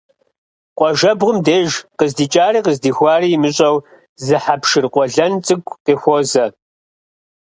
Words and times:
Къуажэбгъум 0.77 1.37
деж, 1.45 1.69
къыздикӏари 1.97 2.59
къыздихуари 2.65 3.27
имыщӏэу 3.35 3.75
зы 4.25 4.37
хьэпшыр 4.43 4.85
къуэлэн 4.93 5.33
цӏыкӏу 5.45 5.79
къыхуозэ. 5.85 6.45